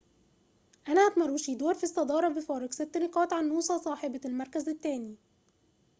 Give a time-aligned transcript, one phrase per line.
[0.89, 5.15] أنهت ماروشيدور في الصدارة بفارق ست نقاط عن نوسا صاحبة المركز الثاني